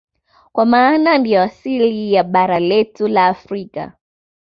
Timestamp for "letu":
2.59-3.07